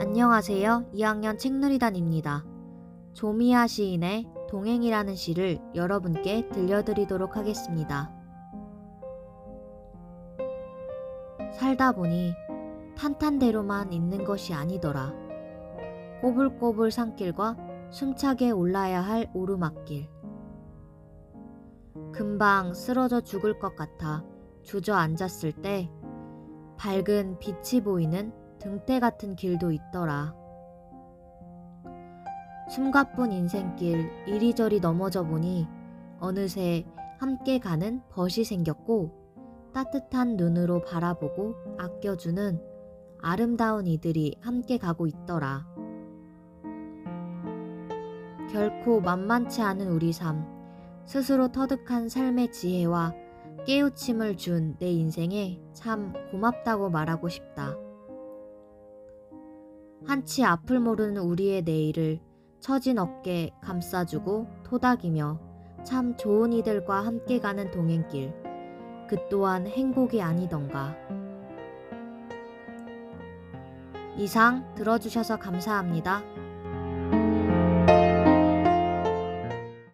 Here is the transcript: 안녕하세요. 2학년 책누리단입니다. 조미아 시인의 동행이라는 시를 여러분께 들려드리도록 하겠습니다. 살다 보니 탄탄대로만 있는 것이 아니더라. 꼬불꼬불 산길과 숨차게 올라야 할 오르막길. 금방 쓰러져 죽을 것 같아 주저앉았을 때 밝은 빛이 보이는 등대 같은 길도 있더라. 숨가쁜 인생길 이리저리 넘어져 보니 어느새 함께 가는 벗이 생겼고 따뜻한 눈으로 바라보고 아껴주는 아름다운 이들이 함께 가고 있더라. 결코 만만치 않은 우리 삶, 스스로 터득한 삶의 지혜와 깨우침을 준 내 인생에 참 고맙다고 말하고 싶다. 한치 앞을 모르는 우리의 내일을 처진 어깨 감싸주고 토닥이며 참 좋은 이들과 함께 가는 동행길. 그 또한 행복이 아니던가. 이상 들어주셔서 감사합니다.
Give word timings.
안녕하세요. 0.00 0.90
2학년 0.94 1.36
책누리단입니다. 1.40 2.44
조미아 3.14 3.66
시인의 3.66 4.28
동행이라는 4.48 5.16
시를 5.16 5.58
여러분께 5.74 6.50
들려드리도록 6.50 7.36
하겠습니다. 7.36 8.14
살다 11.52 11.90
보니 11.90 12.32
탄탄대로만 12.96 13.92
있는 13.92 14.24
것이 14.24 14.54
아니더라. 14.54 15.12
꼬불꼬불 16.20 16.92
산길과 16.92 17.56
숨차게 17.90 18.52
올라야 18.52 19.00
할 19.00 19.28
오르막길. 19.34 20.08
금방 22.12 22.72
쓰러져 22.72 23.20
죽을 23.20 23.58
것 23.58 23.74
같아 23.74 24.24
주저앉았을 24.62 25.54
때 25.54 25.90
밝은 26.76 27.40
빛이 27.40 27.82
보이는 27.82 28.32
등대 28.58 29.00
같은 29.00 29.36
길도 29.36 29.72
있더라. 29.72 30.34
숨가쁜 32.70 33.32
인생길 33.32 34.10
이리저리 34.26 34.80
넘어져 34.80 35.24
보니 35.24 35.66
어느새 36.20 36.84
함께 37.18 37.58
가는 37.58 38.02
벗이 38.10 38.44
생겼고 38.44 39.10
따뜻한 39.72 40.36
눈으로 40.36 40.82
바라보고 40.82 41.54
아껴주는 41.78 42.60
아름다운 43.20 43.86
이들이 43.86 44.36
함께 44.40 44.78
가고 44.78 45.06
있더라. 45.06 45.66
결코 48.50 49.00
만만치 49.00 49.60
않은 49.62 49.88
우리 49.88 50.12
삶, 50.12 50.46
스스로 51.04 51.48
터득한 51.48 52.08
삶의 52.08 52.52
지혜와 52.52 53.14
깨우침을 53.66 54.36
준 54.36 54.76
내 54.78 54.90
인생에 54.90 55.60
참 55.72 56.12
고맙다고 56.30 56.90
말하고 56.90 57.28
싶다. 57.28 57.76
한치 60.08 60.42
앞을 60.42 60.80
모르는 60.80 61.20
우리의 61.20 61.64
내일을 61.64 62.18
처진 62.60 62.98
어깨 62.98 63.50
감싸주고 63.60 64.46
토닥이며 64.64 65.38
참 65.84 66.16
좋은 66.16 66.54
이들과 66.54 67.04
함께 67.04 67.38
가는 67.38 67.70
동행길. 67.70 68.32
그 69.06 69.28
또한 69.28 69.66
행복이 69.66 70.22
아니던가. 70.22 70.96
이상 74.16 74.74
들어주셔서 74.76 75.36
감사합니다. 75.36 76.22